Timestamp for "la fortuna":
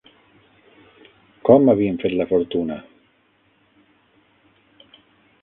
2.21-2.79